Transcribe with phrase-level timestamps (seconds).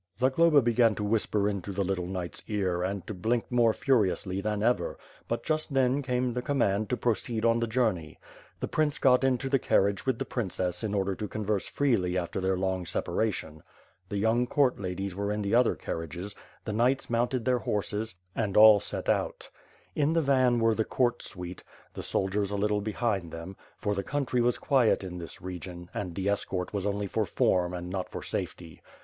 [0.19, 4.63] Zagloba began to whisper into the little knight's ear and to blink more furiously than
[4.63, 8.17] ever, but just then came the command to proceed on the journey.
[8.59, 12.41] The prince got into the carriage with the princess in order to converse freely after
[12.41, 13.61] their long separation.
[14.09, 16.33] The young court ladies were in the other carriages,
[16.65, 20.37] the knights mounted their horses and all 34 530 WITH FIRE AND SWORD, set out.
[20.49, 21.63] In the van, were the court suite,
[21.93, 26.15] the soldiers a little behind them; for the country was quiet in this region, and
[26.15, 28.81] the escort was only for form not for safety.